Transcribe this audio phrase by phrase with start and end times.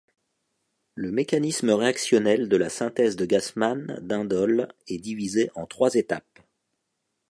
[0.95, 6.39] Le mécanisme réactionnel de la synthèse de Gassman d'indoles est divisé en trois étapes.